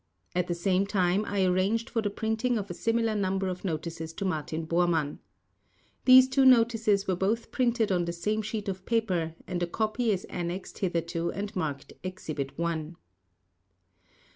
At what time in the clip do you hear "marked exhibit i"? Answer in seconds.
11.55-12.93